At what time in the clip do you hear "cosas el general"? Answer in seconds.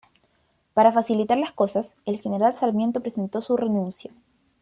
1.51-2.57